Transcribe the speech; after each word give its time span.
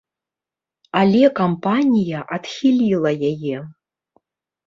Але 1.01 1.19
кампанія 1.39 2.19
адхіліла 2.37 3.11
яе. 3.31 3.57